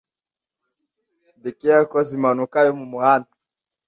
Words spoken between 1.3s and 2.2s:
dick yakoze